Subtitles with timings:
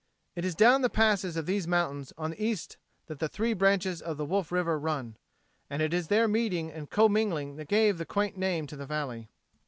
[0.35, 4.01] It is down the passes of these mountains on the east that the three branches
[4.01, 5.15] of the Wolf River run,
[5.69, 9.29] and it is their meeting and commingling that gave the quaint name to the valley.